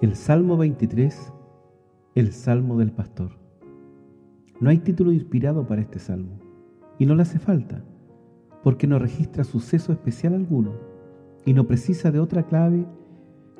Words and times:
El 0.00 0.16
Salmo 0.16 0.56
23, 0.56 1.30
el 2.14 2.32
Salmo 2.32 2.78
del 2.78 2.90
Pastor. 2.90 3.32
No 4.58 4.70
hay 4.70 4.78
título 4.78 5.12
inspirado 5.12 5.66
para 5.66 5.82
este 5.82 5.98
salmo, 5.98 6.38
y 6.98 7.04
no 7.04 7.14
le 7.14 7.20
hace 7.20 7.38
falta, 7.38 7.84
porque 8.62 8.86
no 8.86 8.98
registra 8.98 9.44
suceso 9.44 9.92
especial 9.92 10.32
alguno, 10.32 10.72
y 11.44 11.52
no 11.52 11.66
precisa 11.66 12.10
de 12.10 12.18
otra 12.18 12.46
clave 12.46 12.86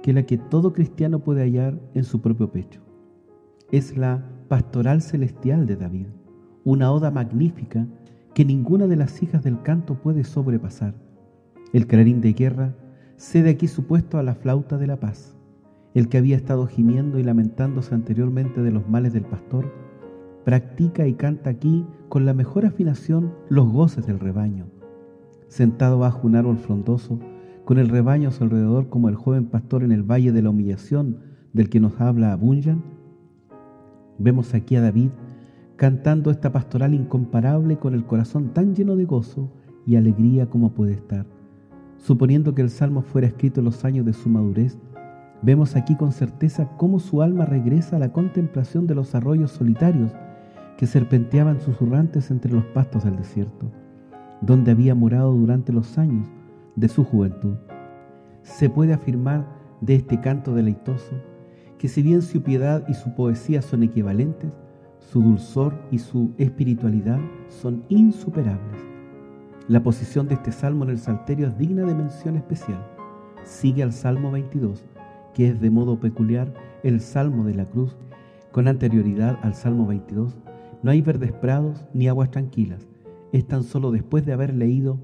que 0.02 0.14
la 0.14 0.22
que 0.22 0.38
todo 0.38 0.72
cristiano 0.72 1.18
puede 1.18 1.42
hallar 1.42 1.78
en 1.92 2.04
su 2.04 2.22
propio 2.22 2.50
pecho. 2.50 2.80
Es 3.70 3.98
la 3.98 4.24
pastoral 4.48 5.02
celestial 5.02 5.66
de 5.66 5.76
David, 5.76 6.06
una 6.64 6.90
oda 6.90 7.10
magnífica 7.10 7.86
que 8.32 8.46
ninguna 8.46 8.86
de 8.86 8.96
las 8.96 9.22
hijas 9.22 9.44
del 9.44 9.60
canto 9.60 10.00
puede 10.00 10.24
sobrepasar. 10.24 10.94
El 11.74 11.86
clarín 11.86 12.22
de 12.22 12.32
guerra 12.32 12.74
cede 13.18 13.50
aquí 13.50 13.68
su 13.68 13.84
puesto 13.84 14.16
a 14.16 14.22
la 14.22 14.34
flauta 14.34 14.78
de 14.78 14.86
la 14.86 14.98
paz 14.98 15.36
el 15.94 16.08
que 16.08 16.18
había 16.18 16.36
estado 16.36 16.66
gimiendo 16.66 17.18
y 17.18 17.22
lamentándose 17.22 17.94
anteriormente 17.94 18.62
de 18.62 18.70
los 18.70 18.88
males 18.88 19.12
del 19.12 19.24
pastor, 19.24 19.72
practica 20.44 21.06
y 21.06 21.14
canta 21.14 21.50
aquí 21.50 21.84
con 22.08 22.24
la 22.24 22.34
mejor 22.34 22.66
afinación 22.66 23.34
los 23.48 23.70
goces 23.70 24.06
del 24.06 24.20
rebaño. 24.20 24.66
Sentado 25.48 25.98
bajo 25.98 26.26
un 26.26 26.36
árbol 26.36 26.58
frondoso, 26.58 27.18
con 27.64 27.78
el 27.78 27.88
rebaño 27.88 28.28
a 28.28 28.32
su 28.32 28.44
alrededor 28.44 28.88
como 28.88 29.08
el 29.08 29.16
joven 29.16 29.46
pastor 29.46 29.82
en 29.82 29.92
el 29.92 30.02
valle 30.02 30.32
de 30.32 30.42
la 30.42 30.50
humillación 30.50 31.18
del 31.52 31.68
que 31.68 31.80
nos 31.80 32.00
habla 32.00 32.36
Bunyan, 32.36 32.82
vemos 34.18 34.54
aquí 34.54 34.76
a 34.76 34.80
David 34.80 35.10
cantando 35.76 36.30
esta 36.30 36.52
pastoral 36.52 36.92
incomparable 36.92 37.78
con 37.78 37.94
el 37.94 38.04
corazón 38.04 38.52
tan 38.52 38.74
lleno 38.74 38.96
de 38.96 39.06
gozo 39.06 39.50
y 39.86 39.96
alegría 39.96 40.46
como 40.50 40.74
puede 40.74 40.92
estar. 40.92 41.26
Suponiendo 41.96 42.54
que 42.54 42.60
el 42.60 42.68
salmo 42.68 43.00
fuera 43.00 43.26
escrito 43.26 43.60
en 43.60 43.64
los 43.64 43.84
años 43.84 44.04
de 44.04 44.12
su 44.12 44.28
madurez, 44.28 44.78
Vemos 45.42 45.74
aquí 45.74 45.96
con 45.96 46.12
certeza 46.12 46.68
cómo 46.76 46.98
su 46.98 47.22
alma 47.22 47.46
regresa 47.46 47.96
a 47.96 47.98
la 47.98 48.12
contemplación 48.12 48.86
de 48.86 48.94
los 48.94 49.14
arroyos 49.14 49.52
solitarios 49.52 50.12
que 50.76 50.86
serpenteaban 50.86 51.60
susurrantes 51.60 52.30
entre 52.30 52.52
los 52.52 52.64
pastos 52.66 53.04
del 53.04 53.16
desierto, 53.16 53.70
donde 54.42 54.70
había 54.70 54.94
morado 54.94 55.32
durante 55.32 55.72
los 55.72 55.96
años 55.96 56.28
de 56.76 56.88
su 56.88 57.04
juventud. 57.04 57.56
Se 58.42 58.68
puede 58.68 58.92
afirmar 58.92 59.46
de 59.80 59.94
este 59.94 60.20
canto 60.20 60.54
deleitoso 60.54 61.12
que 61.78 61.88
si 61.88 62.02
bien 62.02 62.20
su 62.20 62.42
piedad 62.42 62.84
y 62.88 62.94
su 62.94 63.14
poesía 63.14 63.62
son 63.62 63.82
equivalentes, 63.82 64.52
su 64.98 65.22
dulzor 65.22 65.74
y 65.90 65.98
su 65.98 66.34
espiritualidad 66.36 67.18
son 67.48 67.84
insuperables. 67.88 68.78
La 69.68 69.82
posición 69.82 70.28
de 70.28 70.34
este 70.34 70.52
salmo 70.52 70.84
en 70.84 70.90
el 70.90 70.98
Salterio 70.98 71.46
es 71.46 71.56
digna 71.56 71.84
de 71.84 71.94
mención 71.94 72.36
especial. 72.36 72.86
Sigue 73.44 73.82
al 73.82 73.92
Salmo 73.92 74.30
22, 74.30 74.84
que 75.34 75.48
es 75.48 75.60
de 75.60 75.70
modo 75.70 76.00
peculiar 76.00 76.52
el 76.82 77.00
Salmo 77.00 77.44
de 77.44 77.54
la 77.54 77.64
Cruz, 77.64 77.96
con 78.52 78.68
anterioridad 78.68 79.38
al 79.42 79.54
Salmo 79.54 79.86
22, 79.86 80.36
no 80.82 80.90
hay 80.90 81.02
verdes 81.02 81.32
prados 81.32 81.84
ni 81.94 82.08
aguas 82.08 82.30
tranquilas. 82.30 82.88
Es 83.32 83.46
tan 83.46 83.62
solo 83.62 83.90
después 83.90 84.26
de 84.26 84.32
haber 84.32 84.54
leído, 84.54 84.98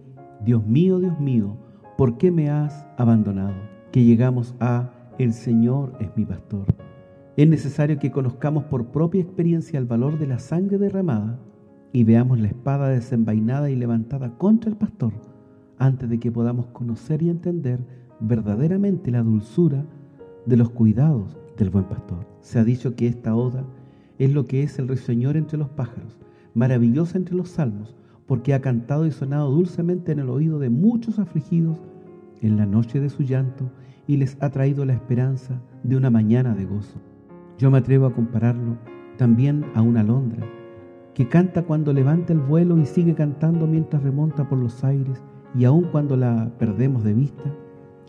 Dios 0.45 0.67
mío, 0.67 0.99
Dios 0.99 1.19
mío, 1.21 1.57
¿por 1.97 2.19
qué 2.19 2.31
me 2.31 2.51
has 2.51 2.87
abandonado? 2.97 3.55
Que 3.93 4.05
llegamos 4.05 4.55
a, 4.59 4.91
el 5.19 5.33
Señor 5.33 5.93
es 6.01 6.11
mi 6.17 6.25
pastor. 6.25 6.67
Es 7.37 7.49
necesario 7.49 7.99
que 7.99 8.11
conozcamos 8.11 8.65
por 8.65 8.87
propia 8.87 9.21
experiencia 9.21 9.79
el 9.79 9.85
valor 9.85 10.19
de 10.19 10.27
la 10.27 10.39
sangre 10.39 10.79
derramada 10.79 11.39
y 11.93 12.05
veamos 12.05 12.39
la 12.41 12.49
espada 12.49 12.89
desenvainada 12.89 13.71
y 13.71 13.77
levantada 13.77 14.37
contra 14.39 14.71
el 14.71 14.77
pastor 14.77 15.13
antes 15.79 16.09
de 16.09 16.19
que 16.19 16.33
podamos 16.33 16.67
conocer 16.69 17.23
y 17.23 17.29
entender 17.29 17.81
verdaderamente 18.21 19.11
la 19.11 19.23
dulzura 19.23 19.85
de 20.47 20.57
los 20.57 20.71
cuidados 20.71 21.37
del 21.59 21.71
buen 21.71 21.85
pastor. 21.85 22.27
Se 22.41 22.59
ha 22.59 22.65
dicho 22.65 22.95
que 22.95 23.07
esta 23.07 23.35
oda 23.35 23.65
es 24.19 24.33
lo 24.33 24.47
que 24.47 24.63
es 24.63 24.79
el 24.79 24.89
ruiseñor 24.89 25.37
entre 25.37 25.59
los 25.59 25.69
pájaros, 25.69 26.19
maravillosa 26.55 27.19
entre 27.19 27.35
los 27.35 27.51
salmos, 27.51 27.95
porque 28.27 28.55
ha 28.55 28.61
cantado 28.61 29.07
y 29.07 29.11
sonado 29.11 29.51
dulcemente 29.51 30.13
en 30.13 30.21
el 30.21 30.31
oído 30.31 30.59
de 30.59 30.71
muchos 30.71 31.19
afligidos 31.19 31.79
en 32.41 32.57
la 32.57 32.67
noche 32.67 33.01
de 33.01 33.11
su 33.11 33.23
llanto 33.23 33.71
y 34.07 34.17
les 34.17 34.37
ha 34.41 34.51
traído 34.51 34.85
la 34.85 34.95
esperanza 34.95 35.61
de 35.83 35.97
una 35.97 36.11
mañana 36.11 36.55
de 36.55 36.65
gozo. 36.65 37.01
Yo 37.59 37.71
me 37.71 37.79
atrevo 37.79 38.07
a 38.07 38.15
compararlo 38.15 38.77
también 39.17 39.65
a 39.75 39.83
una 39.83 40.01
alondra, 40.01 40.47
que 41.15 41.29
canta 41.29 41.63
cuando 41.63 41.93
levanta 41.93 42.33
el 42.33 42.41
vuelo 42.41 42.79
y 42.79 42.85
sigue 42.85 43.15
cantando 43.15 43.67
mientras 43.67 44.03
remonta 44.03 44.49
por 44.49 44.59
los 44.59 44.85
aires 44.85 45.23
y 45.55 45.65
aun 45.65 45.85
cuando 45.85 46.17
la 46.17 46.51
perdemos 46.59 47.03
de 47.03 47.15
vista, 47.15 47.55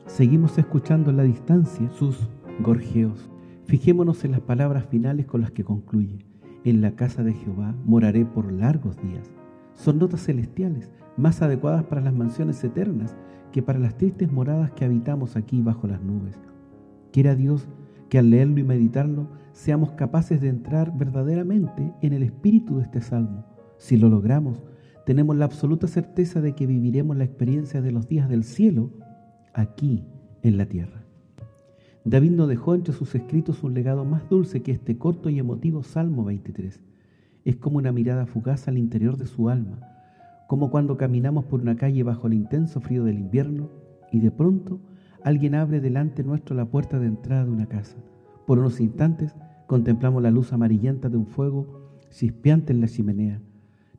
Seguimos 0.07 0.57
escuchando 0.57 1.11
en 1.11 1.17
la 1.17 1.23
distancia 1.23 1.89
sus 1.91 2.29
gorjeos. 2.61 3.29
Fijémonos 3.65 4.23
en 4.23 4.31
las 4.31 4.39
palabras 4.39 4.85
finales 4.85 5.25
con 5.25 5.41
las 5.41 5.51
que 5.51 5.65
concluye. 5.65 6.25
En 6.63 6.81
la 6.81 6.95
casa 6.95 7.23
de 7.23 7.33
Jehová 7.33 7.75
moraré 7.85 8.25
por 8.25 8.51
largos 8.51 8.95
días. 9.01 9.29
Son 9.73 9.99
notas 9.99 10.23
celestiales, 10.23 10.89
más 11.17 11.41
adecuadas 11.41 11.83
para 11.83 12.01
las 12.01 12.13
mansiones 12.13 12.63
eternas 12.63 13.17
que 13.51 13.61
para 13.61 13.79
las 13.79 13.97
tristes 13.97 14.31
moradas 14.31 14.71
que 14.71 14.85
habitamos 14.85 15.35
aquí 15.35 15.61
bajo 15.61 15.87
las 15.87 16.01
nubes. 16.01 16.39
Quiera 17.11 17.35
Dios 17.35 17.67
que 18.09 18.17
al 18.17 18.29
leerlo 18.29 18.59
y 18.59 18.63
meditarlo 18.63 19.27
seamos 19.51 19.91
capaces 19.91 20.39
de 20.39 20.47
entrar 20.47 20.97
verdaderamente 20.97 21.93
en 22.01 22.13
el 22.13 22.23
espíritu 22.23 22.77
de 22.77 22.83
este 22.83 23.01
salmo. 23.01 23.45
Si 23.77 23.97
lo 23.97 24.07
logramos, 24.07 24.63
tenemos 25.05 25.35
la 25.35 25.45
absoluta 25.45 25.87
certeza 25.87 26.39
de 26.39 26.53
que 26.53 26.65
viviremos 26.65 27.17
la 27.17 27.25
experiencia 27.25 27.81
de 27.81 27.91
los 27.91 28.07
días 28.07 28.29
del 28.29 28.45
cielo 28.45 28.89
aquí 29.57 30.03
en 30.43 30.57
la 30.57 30.67
tierra. 30.67 31.03
David 32.05 32.31
no 32.31 32.47
dejó 32.47 32.75
entre 32.75 32.93
sus 32.93 33.13
escritos 33.15 33.63
un 33.63 33.73
legado 33.73 34.05
más 34.05 34.29
dulce 34.29 34.61
que 34.61 34.71
este 34.71 34.97
corto 34.97 35.29
y 35.29 35.39
emotivo 35.39 35.83
Salmo 35.83 36.23
23. 36.23 36.79
Es 37.43 37.55
como 37.57 37.79
una 37.79 37.91
mirada 37.91 38.27
fugaz 38.27 38.67
al 38.67 38.77
interior 38.77 39.17
de 39.17 39.25
su 39.25 39.49
alma, 39.49 39.79
como 40.47 40.69
cuando 40.69 40.95
caminamos 40.95 41.45
por 41.45 41.59
una 41.59 41.75
calle 41.75 42.03
bajo 42.03 42.27
el 42.27 42.33
intenso 42.33 42.79
frío 42.79 43.03
del 43.03 43.19
invierno 43.19 43.69
y 44.11 44.19
de 44.19 44.31
pronto 44.31 44.79
alguien 45.23 45.55
abre 45.55 45.81
delante 45.81 46.23
nuestro 46.23 46.55
la 46.55 46.65
puerta 46.65 46.99
de 46.99 47.07
entrada 47.07 47.43
de 47.43 47.51
una 47.51 47.65
casa. 47.65 47.97
Por 48.45 48.59
unos 48.59 48.79
instantes 48.79 49.35
contemplamos 49.65 50.23
la 50.23 50.31
luz 50.31 50.53
amarillenta 50.53 51.09
de 51.09 51.17
un 51.17 51.25
fuego 51.25 51.99
chispeante 52.09 52.71
en 52.71 52.79
la 52.79 52.87
chimenea, 52.87 53.41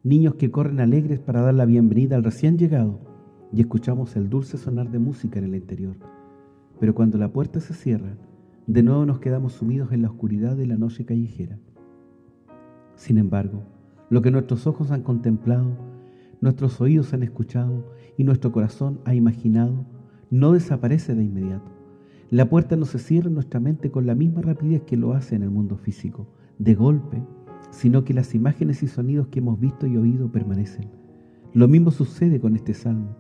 niños 0.02 0.36
que 0.36 0.50
corren 0.50 0.80
alegres 0.80 1.18
para 1.18 1.42
dar 1.42 1.54
la 1.54 1.66
bienvenida 1.66 2.16
al 2.16 2.24
recién 2.24 2.56
llegado, 2.56 3.07
y 3.52 3.60
escuchamos 3.60 4.14
el 4.16 4.28
dulce 4.28 4.58
sonar 4.58 4.90
de 4.90 4.98
música 4.98 5.38
en 5.38 5.46
el 5.46 5.54
interior. 5.54 5.96
Pero 6.78 6.94
cuando 6.94 7.18
la 7.18 7.32
puerta 7.32 7.60
se 7.60 7.74
cierra, 7.74 8.16
de 8.66 8.82
nuevo 8.82 9.06
nos 9.06 9.20
quedamos 9.20 9.54
sumidos 9.54 9.92
en 9.92 10.02
la 10.02 10.10
oscuridad 10.10 10.56
de 10.56 10.66
la 10.66 10.76
noche 10.76 11.04
callejera. 11.04 11.58
Sin 12.96 13.18
embargo, 13.18 13.62
lo 14.10 14.22
que 14.22 14.30
nuestros 14.30 14.66
ojos 14.66 14.90
han 14.90 15.02
contemplado, 15.02 15.76
nuestros 16.40 16.80
oídos 16.80 17.14
han 17.14 17.22
escuchado 17.22 17.86
y 18.16 18.24
nuestro 18.24 18.52
corazón 18.52 19.00
ha 19.04 19.14
imaginado, 19.14 19.86
no 20.30 20.52
desaparece 20.52 21.14
de 21.14 21.24
inmediato. 21.24 21.70
La 22.30 22.50
puerta 22.50 22.76
no 22.76 22.84
se 22.84 22.98
cierra 22.98 23.28
en 23.28 23.34
nuestra 23.34 23.60
mente 23.60 23.90
con 23.90 24.06
la 24.06 24.14
misma 24.14 24.42
rapidez 24.42 24.82
que 24.82 24.98
lo 24.98 25.14
hace 25.14 25.34
en 25.34 25.42
el 25.42 25.50
mundo 25.50 25.78
físico, 25.78 26.28
de 26.58 26.74
golpe, 26.74 27.22
sino 27.70 28.04
que 28.04 28.12
las 28.12 28.34
imágenes 28.34 28.82
y 28.82 28.88
sonidos 28.88 29.28
que 29.28 29.38
hemos 29.38 29.58
visto 29.58 29.86
y 29.86 29.96
oído 29.96 30.30
permanecen. 30.30 30.90
Lo 31.54 31.66
mismo 31.68 31.90
sucede 31.90 32.40
con 32.40 32.54
este 32.54 32.74
salmo 32.74 33.16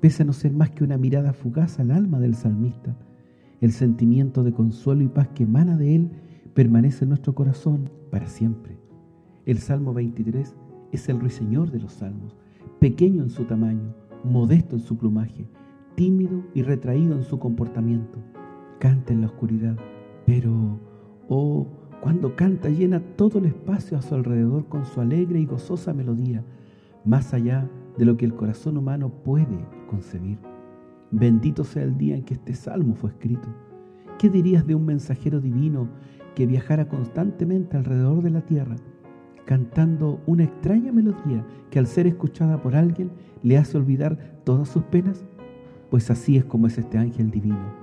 pese 0.00 0.22
a 0.22 0.26
no 0.26 0.32
ser 0.32 0.52
más 0.52 0.70
que 0.70 0.84
una 0.84 0.96
mirada 0.96 1.32
fugaz 1.32 1.78
al 1.78 1.90
alma 1.90 2.18
del 2.18 2.34
salmista, 2.34 2.96
el 3.60 3.72
sentimiento 3.72 4.42
de 4.42 4.52
consuelo 4.52 5.02
y 5.02 5.08
paz 5.08 5.28
que 5.28 5.44
emana 5.44 5.76
de 5.76 5.94
él 5.94 6.10
permanece 6.54 7.04
en 7.04 7.10
nuestro 7.10 7.34
corazón 7.34 7.90
para 8.10 8.26
siempre. 8.26 8.78
El 9.44 9.58
Salmo 9.58 9.92
23 9.92 10.54
es 10.92 11.08
el 11.08 11.20
ruiseñor 11.20 11.70
de 11.70 11.80
los 11.80 11.92
salmos, 11.92 12.36
pequeño 12.78 13.22
en 13.22 13.30
su 13.30 13.44
tamaño, 13.44 13.94
modesto 14.24 14.76
en 14.76 14.82
su 14.82 14.96
plumaje, 14.96 15.46
tímido 15.94 16.42
y 16.54 16.62
retraído 16.62 17.14
en 17.14 17.22
su 17.22 17.38
comportamiento. 17.38 18.18
Canta 18.78 19.12
en 19.12 19.20
la 19.20 19.26
oscuridad, 19.26 19.76
pero, 20.24 20.80
oh, 21.28 21.66
cuando 22.00 22.34
canta 22.34 22.70
llena 22.70 23.00
todo 23.16 23.38
el 23.38 23.46
espacio 23.46 23.98
a 23.98 24.02
su 24.02 24.14
alrededor 24.14 24.66
con 24.68 24.86
su 24.86 25.00
alegre 25.00 25.40
y 25.40 25.46
gozosa 25.46 25.92
melodía, 25.92 26.42
más 27.04 27.34
allá 27.34 27.68
de 27.96 28.04
lo 28.04 28.16
que 28.16 28.24
el 28.24 28.34
corazón 28.34 28.76
humano 28.76 29.10
puede 29.24 29.66
concebir. 29.88 30.38
Bendito 31.10 31.64
sea 31.64 31.82
el 31.82 31.96
día 31.96 32.16
en 32.16 32.24
que 32.24 32.34
este 32.34 32.54
salmo 32.54 32.94
fue 32.94 33.10
escrito. 33.10 33.48
¿Qué 34.18 34.28
dirías 34.28 34.66
de 34.66 34.74
un 34.74 34.84
mensajero 34.84 35.40
divino 35.40 35.88
que 36.34 36.46
viajara 36.46 36.88
constantemente 36.88 37.76
alrededor 37.76 38.22
de 38.22 38.30
la 38.30 38.42
tierra, 38.42 38.76
cantando 39.44 40.20
una 40.26 40.44
extraña 40.44 40.92
melodía 40.92 41.44
que 41.70 41.78
al 41.78 41.86
ser 41.86 42.06
escuchada 42.06 42.62
por 42.62 42.76
alguien 42.76 43.10
le 43.42 43.58
hace 43.58 43.76
olvidar 43.76 44.40
todas 44.44 44.68
sus 44.68 44.84
penas? 44.84 45.24
Pues 45.90 46.10
así 46.10 46.36
es 46.36 46.44
como 46.44 46.68
es 46.68 46.78
este 46.78 46.98
ángel 46.98 47.30
divino, 47.30 47.74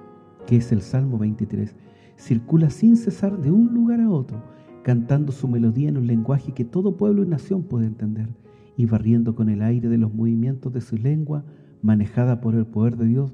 que 0.46 0.58
es 0.58 0.72
el 0.72 0.82
Salmo 0.82 1.18
23. 1.18 1.76
Circula 2.16 2.70
sin 2.70 2.96
cesar 2.96 3.38
de 3.40 3.52
un 3.52 3.74
lugar 3.74 4.00
a 4.00 4.10
otro, 4.10 4.42
cantando 4.84 5.34
su 5.34 5.48
melodía 5.50 5.90
en 5.90 5.98
un 5.98 6.08
lenguaje 6.08 6.54
que 6.54 6.64
todo 6.64 6.96
pueblo 6.96 7.24
y 7.24 7.28
nación 7.28 7.64
puede 7.64 7.88
entender 7.88 8.30
y 8.78 8.86
barriendo 8.86 9.36
con 9.36 9.50
el 9.50 9.62
aire 9.62 9.90
de 9.90 9.98
los 9.98 10.14
movimientos 10.14 10.72
de 10.72 10.82
su 10.82 10.96
lengua, 10.96 11.44
manejada 11.82 12.40
por 12.40 12.56
el 12.56 12.66
poder 12.66 12.96
de 12.96 13.08
Dios, 13.08 13.34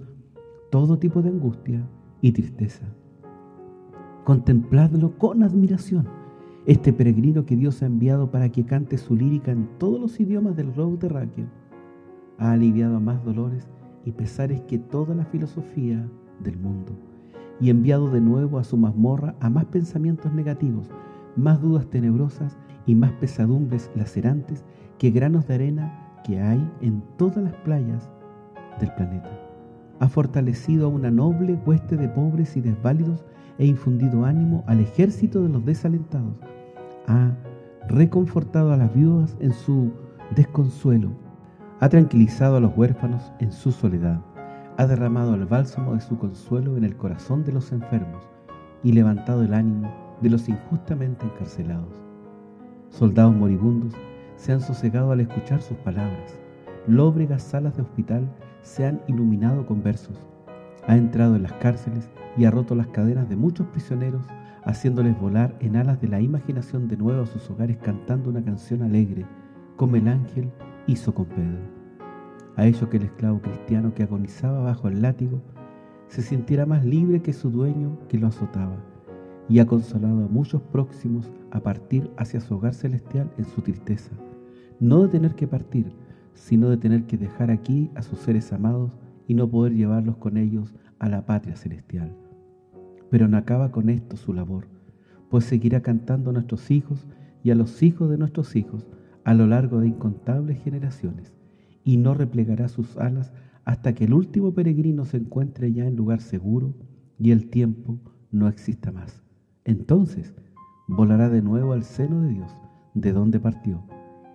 todo 0.72 0.98
tipo 0.98 1.22
de 1.22 1.30
angustia 1.30 1.88
y 2.22 2.32
tristeza. 2.32 2.88
Contempladlo 4.24 5.18
con 5.18 5.44
admiración. 5.44 6.08
Este 6.66 6.94
peregrino 6.94 7.46
que 7.46 7.58
Dios 7.58 7.84
ha 7.84 7.86
enviado 7.86 8.32
para 8.32 8.50
que 8.50 8.66
cante 8.66 8.98
su 8.98 9.16
lírica 9.16 9.52
en 9.52 9.68
todos 9.78 10.00
los 10.00 10.20
idiomas 10.20 10.56
del 10.56 10.72
globo 10.72 10.98
terráqueo 10.98 11.46
ha 12.38 12.52
aliviado 12.52 13.00
más 13.00 13.24
dolores 13.24 13.70
y 14.06 14.12
pesares 14.12 14.62
que 14.62 14.80
toda 14.80 15.16
la 15.16 15.26
filosofía 15.26 16.08
del 16.40 16.58
mundo 16.58 16.94
y 17.60 17.70
enviado 17.70 18.10
de 18.10 18.22
nuevo 18.22 18.60
a 18.60 18.64
su 18.64 18.78
mazmorra 18.78 19.36
a 19.40 19.50
más 19.50 19.66
pensamientos 19.66 20.34
negativos, 20.34 20.90
más 21.36 21.62
dudas 21.62 21.88
tenebrosas 21.90 22.58
y 22.86 22.96
más 22.96 23.12
pesadumbres 23.14 23.92
lacerantes 23.96 24.66
que 24.98 25.12
granos 25.12 25.48
de 25.48 25.56
arena 25.56 26.20
que 26.24 26.40
hay 26.40 26.66
en 26.82 27.04
todas 27.18 27.38
las 27.38 27.54
playas 27.56 28.10
del 28.80 28.94
planeta. 28.94 29.30
Ha 30.00 30.08
fortalecido 30.08 30.88
a 30.88 30.90
una 30.90 31.12
noble 31.12 31.60
hueste 31.66 31.96
de 31.96 32.10
pobres 32.10 32.58
y 32.58 32.62
desválidos 32.62 33.26
e 33.58 33.66
infundido 33.66 34.26
ánimo 34.26 34.64
al 34.68 34.80
ejército 34.80 35.42
de 35.44 35.50
los 35.50 35.66
desalentados. 35.66 36.36
Ha 37.08 37.32
reconfortado 37.88 38.74
a 38.74 38.78
las 38.78 38.94
viudas 38.94 39.38
en 39.40 39.54
su 39.54 39.92
desconsuelo. 40.36 41.10
Ha 41.80 41.90
tranquilizado 41.90 42.58
a 42.58 42.60
los 42.60 42.76
huérfanos 42.78 43.32
en 43.40 43.52
su 43.52 43.72
soledad. 43.72 44.22
Ha 44.78 44.88
derramado 44.88 45.36
el 45.36 45.46
bálsamo 45.46 45.94
de 45.94 46.02
su 46.02 46.18
consuelo 46.18 46.78
en 46.78 46.84
el 46.84 46.96
corazón 46.96 47.44
de 47.44 47.52
los 47.52 47.72
enfermos 47.72 48.24
y 48.84 48.94
levantado 48.94 49.44
el 49.44 49.54
ánimo 49.54 49.92
de 50.22 50.30
los 50.30 50.50
injustamente 50.50 51.26
encarcelados. 51.26 52.02
Soldados 52.90 53.36
moribundos 53.36 53.94
se 54.44 54.52
han 54.52 54.60
sosegado 54.60 55.14
al 55.14 55.22
escuchar 55.22 55.62
sus 55.62 55.78
palabras. 55.78 56.38
Lóbregas 56.86 57.44
salas 57.44 57.78
de 57.78 57.84
hospital 57.84 58.30
se 58.62 58.86
han 58.86 59.00
iluminado 59.08 59.66
con 59.66 59.82
versos. 59.82 60.22
Ha 60.86 60.98
entrado 60.98 61.38
en 61.38 61.44
las 61.44 61.54
cárceles 61.54 62.10
y 62.36 62.44
ha 62.44 62.52
roto 62.52 62.76
las 62.76 62.88
cadenas 62.88 63.30
de 63.30 63.38
muchos 63.38 63.66
prisioneros, 63.68 64.26
haciéndoles 64.66 65.18
volar 65.18 65.56
en 65.62 65.78
alas 65.78 66.02
de 66.02 66.10
la 66.10 66.20
imaginación 66.20 66.90
de 66.90 66.98
nuevo 66.98 67.24
a 67.24 67.26
sus 67.26 67.50
hogares 67.50 67.78
cantando 67.78 68.30
una 68.30 68.44
canción 68.44 68.82
alegre, 68.82 69.26
como 69.78 69.96
el 69.96 70.10
ángel 70.10 70.52
hizo 70.88 71.14
con 71.14 71.28
Pedro. 71.28 71.62
Ha 72.58 72.66
hecho 72.66 72.90
que 72.90 72.98
el 72.98 73.04
esclavo 73.04 73.40
cristiano 73.40 73.94
que 73.94 74.04
agonizaba 74.04 74.60
bajo 74.60 74.90
el 74.90 75.02
látigo 75.02 75.42
se 76.10 76.22
sintiera 76.22 76.66
más 76.66 76.84
libre 76.84 77.22
que 77.22 77.32
su 77.32 77.50
dueño 77.50 77.98
que 78.10 78.18
lo 78.18 78.28
azotaba, 78.28 78.76
y 79.48 79.60
ha 79.60 79.66
consolado 79.66 80.26
a 80.26 80.28
muchos 80.28 80.62
próximos 80.62 81.32
a 81.52 81.62
partir 81.62 82.12
hacia 82.18 82.42
su 82.42 82.56
hogar 82.56 82.74
celestial 82.74 83.32
en 83.38 83.46
su 83.46 83.62
tristeza, 83.62 84.12
no 84.84 85.02
de 85.02 85.08
tener 85.08 85.34
que 85.36 85.48
partir, 85.48 85.94
sino 86.34 86.70
de 86.70 86.76
tener 86.76 87.06
que 87.06 87.18
dejar 87.18 87.52
aquí 87.52 87.90
a 87.96 88.02
sus 88.02 88.20
seres 88.20 88.52
amados 88.52 89.00
y 89.30 89.34
no 89.34 89.50
poder 89.50 89.74
llevarlos 89.74 90.18
con 90.18 90.36
ellos 90.36 90.74
a 91.00 91.08
la 91.08 91.26
patria 91.26 91.56
celestial. 91.56 92.14
Pero 93.10 93.30
no 93.30 93.38
acaba 93.38 93.72
con 93.72 93.90
esto 93.90 94.18
su 94.18 94.34
labor, 94.34 94.68
pues 95.30 95.46
seguirá 95.46 95.82
cantando 95.82 96.32
a 96.32 96.34
nuestros 96.34 96.70
hijos 96.70 97.08
y 97.46 97.52
a 97.52 97.56
los 97.56 97.82
hijos 97.82 98.10
de 98.10 98.18
nuestros 98.18 98.58
hijos 98.58 98.86
a 99.24 99.34
lo 99.34 99.48
largo 99.48 99.80
de 99.80 99.88
incontables 99.88 100.62
generaciones, 100.62 101.34
y 101.86 101.96
no 101.96 102.14
replegará 102.14 102.68
sus 102.68 102.98
alas 102.98 103.32
hasta 103.64 103.94
que 103.94 104.04
el 104.04 104.14
último 104.14 104.54
peregrino 104.54 105.06
se 105.06 105.16
encuentre 105.16 105.72
ya 105.72 105.86
en 105.86 105.96
lugar 105.96 106.20
seguro 106.20 106.74
y 107.18 107.32
el 107.32 107.50
tiempo 107.50 108.00
no 108.32 108.50
exista 108.50 108.92
más. 108.92 109.24
Entonces 109.64 110.36
volará 110.90 111.30
de 111.30 111.42
nuevo 111.42 111.72
al 111.72 111.84
seno 111.84 112.22
de 112.24 112.34
Dios, 112.34 112.52
de 112.96 113.14
donde 113.14 113.40
partió, 113.40 113.82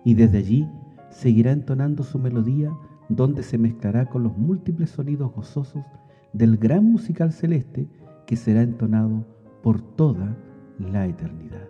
y 0.09 0.15
desde 0.15 0.39
allí 0.39 0.67
seguirá 1.11 1.51
entonando 1.51 2.01
su 2.01 2.17
melodía 2.17 2.75
donde 3.09 3.43
se 3.43 3.59
mezclará 3.59 4.07
con 4.07 4.23
los 4.23 4.35
múltiples 4.35 4.89
sonidos 4.89 5.31
gozosos 5.31 5.85
del 6.33 6.57
gran 6.57 6.83
musical 6.83 7.31
celeste 7.31 7.87
que 8.25 8.35
será 8.35 8.63
entonado 8.63 9.23
por 9.61 9.81
toda 9.81 10.35
la 10.79 11.05
eternidad. 11.05 11.67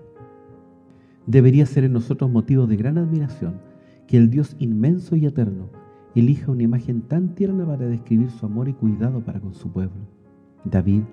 Debería 1.27 1.65
ser 1.65 1.83
en 1.83 1.91
nosotros 1.91 2.31
motivo 2.31 2.65
de 2.65 2.77
gran 2.77 2.97
admiración 2.97 3.59
que 4.07 4.15
el 4.15 4.29
Dios 4.29 4.55
inmenso 4.57 5.17
y 5.17 5.25
eterno 5.25 5.69
elija 6.15 6.49
una 6.49 6.63
imagen 6.63 7.01
tan 7.01 7.35
tierna 7.35 7.65
para 7.65 7.87
describir 7.87 8.31
su 8.31 8.45
amor 8.45 8.69
y 8.69 8.73
cuidado 8.73 9.19
para 9.19 9.41
con 9.41 9.53
su 9.53 9.69
pueblo. 9.69 10.07
David 10.63 11.03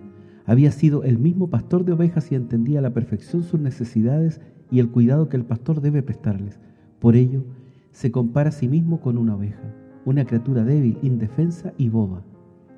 había 0.45 0.71
sido 0.71 1.03
el 1.03 1.19
mismo 1.19 1.51
pastor 1.51 1.85
de 1.85 1.93
ovejas 1.93 2.31
y 2.31 2.37
entendía 2.37 2.79
a 2.79 2.83
la 2.83 2.95
perfección 2.95 3.43
sus 3.43 3.59
necesidades 3.59 4.41
y 4.71 4.79
el 4.79 4.91
cuidado 4.91 5.29
que 5.29 5.37
el 5.37 5.45
pastor 5.45 5.81
debe 5.81 6.05
prestarles. 6.05 6.61
Por 6.99 7.17
ello, 7.17 7.43
se 7.91 8.11
compara 8.11 8.51
a 8.51 8.53
sí 8.53 8.69
mismo 8.69 9.01
con 9.01 9.19
una 9.19 9.37
oveja, 9.37 9.75
una 10.05 10.25
criatura 10.25 10.65
débil, 10.65 10.99
indefensa 11.03 11.73
y 11.79 11.89
boba, 11.89 12.23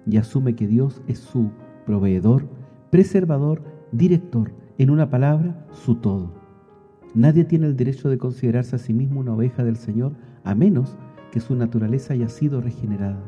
y 0.06 0.16
asume 0.16 0.54
que 0.54 0.66
Dios 0.66 1.02
es 1.06 1.18
su 1.18 1.50
proveedor, 1.86 2.48
preservador, 2.90 3.62
director, 3.92 4.52
en 4.78 4.90
una 4.90 5.10
palabra, 5.10 5.66
su 5.72 5.96
todo. 5.96 6.32
Nadie 7.14 7.44
tiene 7.44 7.66
el 7.66 7.76
derecho 7.76 8.08
de 8.08 8.18
considerarse 8.18 8.76
a 8.76 8.78
sí 8.78 8.92
mismo 8.92 9.20
una 9.20 9.34
oveja 9.34 9.64
del 9.64 9.76
Señor 9.76 10.12
a 10.44 10.54
menos 10.54 10.96
que 11.32 11.40
su 11.40 11.54
naturaleza 11.54 12.14
haya 12.14 12.28
sido 12.28 12.60
regenerada, 12.60 13.22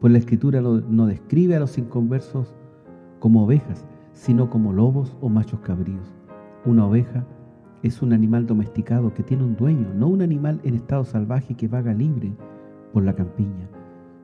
pues 0.00 0.12
la 0.12 0.18
Escritura 0.18 0.60
no 0.60 1.06
describe 1.06 1.56
a 1.56 1.60
los 1.60 1.78
inconversos 1.78 2.54
como 3.18 3.44
ovejas, 3.44 3.84
sino 4.12 4.50
como 4.50 4.72
lobos 4.72 5.16
o 5.20 5.28
machos 5.28 5.60
cabríos. 5.60 6.14
Una 6.64 6.86
oveja 6.86 7.26
es 7.82 8.02
un 8.02 8.12
animal 8.12 8.46
domesticado 8.46 9.14
que 9.14 9.22
tiene 9.22 9.44
un 9.44 9.56
dueño, 9.56 9.92
no 9.94 10.08
un 10.08 10.22
animal 10.22 10.60
en 10.64 10.74
estado 10.74 11.04
salvaje 11.04 11.54
que 11.54 11.68
vaga 11.68 11.94
libre 11.94 12.32
por 12.92 13.04
la 13.04 13.14
campiña. 13.14 13.68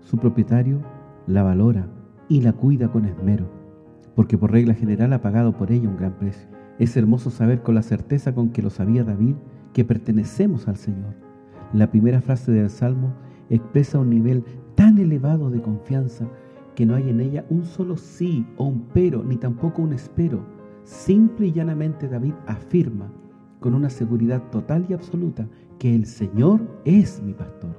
Su 0.00 0.18
propietario 0.18 0.80
la 1.26 1.42
valora 1.42 1.88
y 2.28 2.42
la 2.42 2.52
cuida 2.52 2.88
con 2.92 3.06
esmero, 3.06 3.50
porque 4.14 4.36
por 4.36 4.52
regla 4.52 4.74
general 4.74 5.12
ha 5.12 5.22
pagado 5.22 5.56
por 5.56 5.72
ella 5.72 5.88
un 5.88 5.96
gran 5.96 6.12
precio. 6.18 6.48
Es 6.78 6.96
hermoso 6.96 7.30
saber 7.30 7.62
con 7.62 7.74
la 7.74 7.82
certeza 7.82 8.34
con 8.34 8.50
que 8.50 8.62
lo 8.62 8.70
sabía 8.70 9.04
David 9.04 9.36
que 9.72 9.84
pertenecemos 9.84 10.68
al 10.68 10.76
Señor. 10.76 11.14
La 11.72 11.90
primera 11.90 12.20
frase 12.20 12.52
del 12.52 12.70
Salmo 12.70 13.14
expresa 13.48 13.98
un 13.98 14.10
nivel 14.10 14.44
tan 14.74 14.98
elevado 14.98 15.50
de 15.50 15.62
confianza 15.62 16.26
que 16.74 16.84
no 16.84 16.94
hay 16.94 17.08
en 17.08 17.20
ella 17.20 17.46
un 17.48 17.64
solo 17.64 17.96
sí 17.96 18.46
o 18.58 18.64
un 18.64 18.86
pero, 18.92 19.24
ni 19.24 19.36
tampoco 19.36 19.80
un 19.82 19.94
espero. 19.94 20.44
Simple 20.84 21.46
y 21.48 21.52
llanamente 21.52 22.06
David 22.06 22.34
afirma 22.46 23.10
con 23.66 23.74
una 23.74 23.90
seguridad 23.90 24.44
total 24.52 24.86
y 24.88 24.92
absoluta 24.92 25.48
que 25.80 25.92
el 25.92 26.06
Señor 26.06 26.60
es 26.84 27.20
mi 27.20 27.32
pastor. 27.32 27.74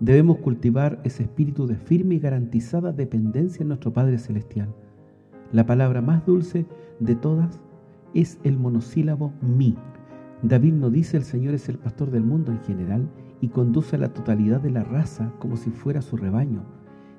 Debemos 0.00 0.38
cultivar 0.38 0.98
ese 1.04 1.24
espíritu 1.24 1.66
de 1.66 1.76
firme 1.76 2.14
y 2.14 2.20
garantizada 2.20 2.90
dependencia 2.90 3.60
en 3.60 3.68
nuestro 3.68 3.92
Padre 3.92 4.16
Celestial. 4.16 4.74
La 5.52 5.66
palabra 5.66 6.00
más 6.00 6.24
dulce 6.24 6.64
de 7.00 7.14
todas 7.16 7.60
es 8.14 8.38
el 8.44 8.56
monosílabo 8.56 9.34
mi. 9.42 9.76
David 10.40 10.72
no 10.72 10.88
dice 10.88 11.18
el 11.18 11.24
Señor 11.24 11.52
es 11.52 11.68
el 11.68 11.76
pastor 11.76 12.10
del 12.10 12.24
mundo 12.24 12.50
en 12.50 12.60
general 12.60 13.06
y 13.42 13.48
conduce 13.48 13.96
a 13.96 13.98
la 13.98 14.14
totalidad 14.14 14.62
de 14.62 14.70
la 14.70 14.84
raza 14.84 15.34
como 15.38 15.58
si 15.58 15.68
fuera 15.68 16.00
su 16.00 16.16
rebaño, 16.16 16.62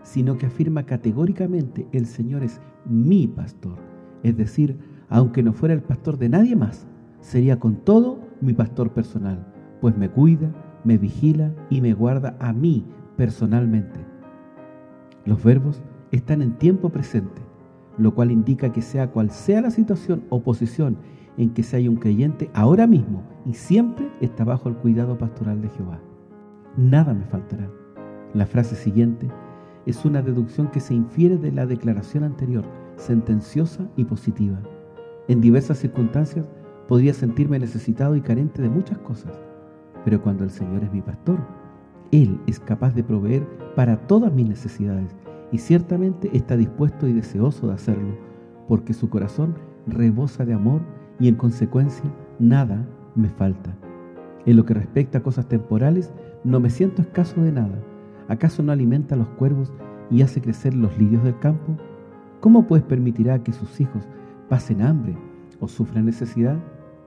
sino 0.01 0.39
que 0.39 0.47
afirma 0.47 0.87
categóricamente 0.87 1.87
el 1.91 2.07
Señor 2.07 2.41
es 2.41 2.59
mi 2.87 3.27
pastor. 3.27 3.77
Es 4.23 4.35
decir, 4.35 4.75
aunque 5.07 5.43
no 5.43 5.53
fuera 5.53 5.75
el 5.75 5.83
pastor 5.83 6.17
de 6.17 6.29
nadie 6.29 6.55
más, 6.55 6.87
sería 7.25 7.59
con 7.59 7.77
todo 7.77 8.19
mi 8.39 8.53
pastor 8.53 8.91
personal, 8.91 9.51
pues 9.81 9.97
me 9.97 10.09
cuida, 10.09 10.51
me 10.83 10.99
vigila 10.99 11.51
y 11.71 11.81
me 11.81 11.93
guarda 11.93 12.37
a 12.39 12.53
mí 12.53 12.85
personalmente. 13.17 13.99
Los 15.25 15.43
verbos 15.43 15.81
están 16.11 16.43
en 16.43 16.53
tiempo 16.59 16.89
presente, 16.89 17.41
lo 17.97 18.13
cual 18.13 18.29
indica 18.29 18.71
que 18.71 18.83
sea 18.83 19.09
cual 19.09 19.31
sea 19.31 19.61
la 19.61 19.71
situación 19.71 20.23
o 20.29 20.43
posición 20.43 20.97
en 21.37 21.49
que 21.49 21.63
se 21.63 21.77
haya 21.77 21.89
un 21.89 21.95
creyente 21.95 22.51
ahora 22.53 22.85
mismo 22.85 23.23
y 23.43 23.55
siempre 23.55 24.07
está 24.21 24.43
bajo 24.43 24.69
el 24.69 24.75
cuidado 24.75 25.17
pastoral 25.17 25.63
de 25.63 25.69
Jehová. 25.69 25.99
Nada 26.77 27.15
me 27.15 27.25
faltará. 27.25 27.67
La 28.35 28.45
frase 28.45 28.75
siguiente 28.75 29.27
es 29.87 30.05
una 30.05 30.21
deducción 30.21 30.67
que 30.67 30.79
se 30.79 30.93
infiere 30.93 31.39
de 31.39 31.51
la 31.51 31.65
declaración 31.65 32.23
anterior, 32.23 32.65
sentenciosa 32.97 33.89
y 33.95 34.05
positiva. 34.05 34.59
En 35.27 35.41
diversas 35.41 35.79
circunstancias 35.79 36.45
podría 36.87 37.13
sentirme 37.13 37.59
necesitado 37.59 38.15
y 38.15 38.21
carente 38.21 38.61
de 38.61 38.69
muchas 38.69 38.97
cosas, 38.99 39.33
pero 40.03 40.21
cuando 40.21 40.43
el 40.43 40.51
Señor 40.51 40.83
es 40.83 40.91
mi 40.91 41.01
pastor, 41.01 41.39
Él 42.11 42.39
es 42.47 42.59
capaz 42.59 42.93
de 42.93 43.03
proveer 43.03 43.43
para 43.75 43.97
todas 44.07 44.31
mis 44.31 44.47
necesidades 44.47 45.15
y 45.51 45.57
ciertamente 45.57 46.29
está 46.33 46.55
dispuesto 46.57 47.07
y 47.07 47.13
deseoso 47.13 47.67
de 47.67 47.73
hacerlo, 47.73 48.15
porque 48.67 48.93
su 48.93 49.09
corazón 49.09 49.55
rebosa 49.87 50.45
de 50.45 50.53
amor 50.53 50.81
y 51.19 51.27
en 51.27 51.35
consecuencia 51.35 52.05
nada 52.39 52.85
me 53.15 53.29
falta. 53.29 53.75
En 54.45 54.57
lo 54.57 54.65
que 54.65 54.73
respecta 54.73 55.19
a 55.19 55.23
cosas 55.23 55.47
temporales, 55.47 56.13
no 56.43 56.59
me 56.59 56.69
siento 56.69 57.01
escaso 57.01 57.41
de 57.41 57.51
nada. 57.51 57.79
¿Acaso 58.27 58.61
no 58.63 58.71
alimenta 58.71 59.15
a 59.15 59.17
los 59.17 59.27
cuervos 59.29 59.73
y 60.11 60.21
hace 60.21 60.41
crecer 60.41 60.73
los 60.75 60.95
lirios 60.97 61.23
del 61.23 61.39
campo? 61.39 61.75
¿Cómo 62.39 62.67
pues 62.67 62.83
permitirá 62.83 63.41
que 63.43 63.53
sus 63.53 63.79
hijos 63.79 64.07
pasen 64.49 64.81
hambre 64.81 65.17
o 65.59 65.67
sufran 65.67 66.05
necesidad? 66.05 66.57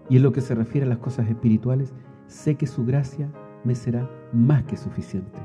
Y 0.09 0.17
en 0.17 0.23
lo 0.23 0.33
que 0.33 0.41
se 0.41 0.55
refiere 0.55 0.87
a 0.87 0.89
las 0.89 0.99
cosas 0.99 1.29
espirituales, 1.29 1.93
sé 2.27 2.55
que 2.55 2.67
su 2.67 2.85
gracia 2.85 3.31
me 3.65 3.75
será 3.75 4.09
más 4.33 4.65
que 4.65 4.77
suficiente. 4.77 5.39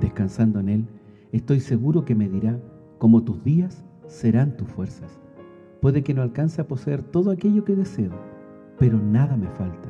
Descansando 0.00 0.60
en 0.60 0.68
Él, 0.68 0.86
estoy 1.32 1.60
seguro 1.60 2.04
que 2.04 2.14
me 2.14 2.28
dirá, 2.28 2.58
como 2.98 3.22
tus 3.22 3.42
días 3.44 3.84
serán 4.06 4.56
tus 4.56 4.68
fuerzas. 4.68 5.20
Puede 5.80 6.02
que 6.02 6.14
no 6.14 6.22
alcance 6.22 6.60
a 6.60 6.68
poseer 6.68 7.02
todo 7.02 7.30
aquello 7.30 7.64
que 7.64 7.76
deseo, 7.76 8.12
pero 8.78 8.98
nada 8.98 9.36
me 9.36 9.48
falta. 9.48 9.88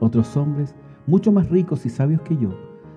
Otros 0.00 0.36
hombres, 0.36 0.74
mucho 1.06 1.32
más 1.32 1.48
ricos 1.48 1.86
y 1.86 1.88
sabios 1.88 2.22
que 2.22 2.36
yo, 2.36 2.50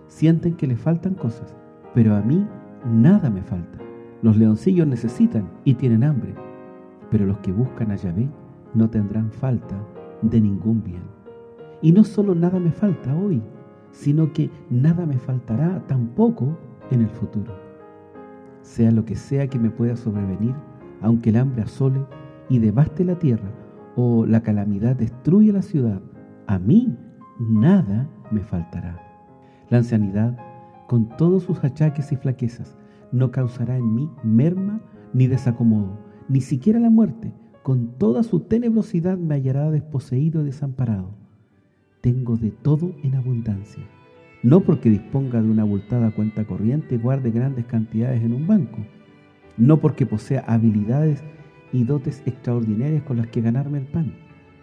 sienten 0.07 0.55
que 0.55 0.67
le 0.67 0.75
faltan 0.75 1.15
cosas, 1.15 1.55
pero 1.93 2.15
a 2.15 2.21
mí 2.21 2.45
nada 2.85 3.29
me 3.29 3.41
falta. 3.41 3.79
Los 4.21 4.37
leoncillos 4.37 4.87
necesitan 4.87 5.49
y 5.63 5.75
tienen 5.75 6.03
hambre, 6.03 6.35
pero 7.09 7.25
los 7.25 7.39
que 7.39 7.51
buscan 7.51 7.91
a 7.91 7.95
Yahvé 7.95 8.29
no 8.73 8.89
tendrán 8.89 9.31
falta 9.31 9.75
de 10.21 10.41
ningún 10.41 10.83
bien. 10.83 11.03
Y 11.81 11.91
no 11.91 12.03
solo 12.03 12.35
nada 12.35 12.59
me 12.59 12.71
falta 12.71 13.15
hoy, 13.15 13.41
sino 13.91 14.31
que 14.33 14.49
nada 14.69 15.05
me 15.05 15.17
faltará 15.17 15.83
tampoco 15.87 16.57
en 16.91 17.01
el 17.01 17.09
futuro. 17.09 17.53
Sea 18.61 18.91
lo 18.91 19.05
que 19.05 19.15
sea 19.15 19.47
que 19.47 19.59
me 19.59 19.71
pueda 19.71 19.95
sobrevenir, 19.95 20.55
aunque 21.01 21.31
el 21.31 21.37
hambre 21.37 21.63
asole 21.63 22.05
y 22.49 22.59
devaste 22.59 23.03
la 23.03 23.17
tierra 23.17 23.51
o 23.95 24.25
la 24.25 24.41
calamidad 24.41 24.95
destruya 24.95 25.53
la 25.53 25.61
ciudad, 25.61 26.01
a 26.47 26.59
mí 26.59 26.95
nada 27.39 28.07
me 28.31 28.41
faltará. 28.41 29.01
La 29.69 29.77
ancianidad, 29.79 30.37
con 30.87 31.09
todos 31.17 31.43
sus 31.43 31.63
achaques 31.63 32.11
y 32.11 32.15
flaquezas, 32.15 32.77
no 33.11 33.31
causará 33.31 33.77
en 33.77 33.93
mí 33.93 34.09
merma 34.23 34.81
ni 35.13 35.27
desacomodo, 35.27 35.97
ni 36.29 36.41
siquiera 36.41 36.79
la 36.79 36.89
muerte, 36.89 37.33
con 37.63 37.97
toda 37.99 38.23
su 38.23 38.39
tenebrosidad 38.39 39.17
me 39.17 39.35
hallará 39.35 39.69
desposeído 39.69 40.41
y 40.41 40.45
desamparado. 40.45 41.11
Tengo 42.01 42.37
de 42.37 42.49
todo 42.49 42.93
en 43.03 43.15
abundancia, 43.15 43.83
no 44.41 44.61
porque 44.61 44.89
disponga 44.89 45.41
de 45.41 45.49
una 45.49 45.61
abultada 45.61 46.11
cuenta 46.11 46.45
corriente 46.45 46.95
y 46.95 46.97
guarde 46.97 47.29
grandes 47.29 47.65
cantidades 47.65 48.23
en 48.23 48.33
un 48.33 48.47
banco, 48.47 48.79
no 49.57 49.77
porque 49.77 50.07
posea 50.07 50.43
habilidades 50.47 51.23
y 51.71 51.83
dotes 51.83 52.23
extraordinarias 52.25 53.03
con 53.03 53.17
las 53.17 53.27
que 53.27 53.41
ganarme 53.41 53.77
el 53.77 53.85
pan, 53.85 54.13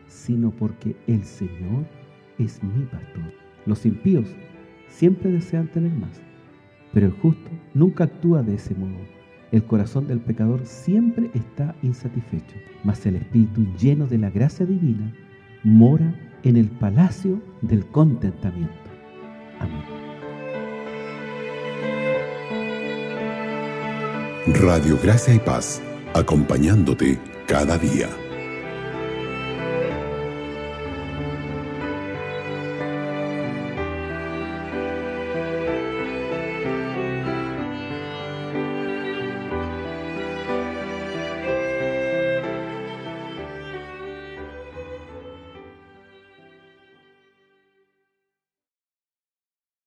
sino 0.09 0.51
porque 0.51 0.97
el 1.07 1.23
Señor 1.23 1.87
es 2.39 2.63
mi 2.65 2.85
pastor. 2.87 3.33
Los 3.67 3.87
impíos 3.87 4.35
siempre 4.89 5.31
desean 5.31 5.69
tener 5.69 5.93
más, 5.93 6.21
pero 6.93 7.07
el 7.07 7.13
justo 7.13 7.51
nunca 7.75 8.05
actúa 8.05 8.43
de 8.43 8.55
ese 8.55 8.75
modo. 8.75 9.18
El 9.51 9.65
corazón 9.65 10.07
del 10.07 10.21
pecador 10.21 10.67
siempre 10.67 11.31
está 11.35 11.75
insatisfecho, 11.83 12.57
mas 12.85 13.05
el 13.07 13.17
espíritu 13.17 13.67
lleno 13.79 14.07
de 14.07 14.19
la 14.19 14.31
gracia 14.31 14.67
divina 14.67 15.15
mora 15.65 16.15
en 16.43 16.57
el 16.57 16.69
palacio 16.69 17.41
del 17.63 17.87
contentamiento. 17.87 18.75
Amén. 19.59 19.99
Radio 24.61 24.99
Gracia 25.03 25.35
y 25.35 25.39
Paz, 25.39 25.83
acompañándote 26.15 27.19
cada 27.47 27.79
día. 27.79 28.09